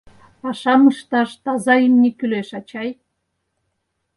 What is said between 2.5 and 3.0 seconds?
ачай.